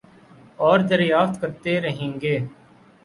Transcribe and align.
اوردریافت 0.59 1.41
کرتے 1.41 1.79
رہیں 1.81 2.19
گے 2.21 2.37